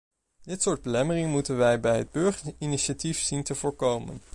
Dit 0.41 0.61
soort 0.61 0.81
belemmeringen 0.81 1.29
moeten 1.29 1.57
wij 1.57 1.79
bij 1.79 1.97
het 1.97 2.11
burgerinitiatief 2.11 3.19
zien 3.19 3.43
te 3.43 3.55
voorkomen. 3.55 4.21